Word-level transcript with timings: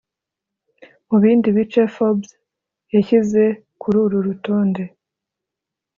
Mu 1.09 1.17
bindi 1.23 1.47
bice 1.57 1.81
Forbes 1.95 2.29
yashyize 2.95 3.43
kuri 3.81 3.97
uru 4.03 4.17
rutonde 4.27 4.83